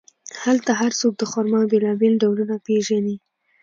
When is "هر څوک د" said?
0.81-1.23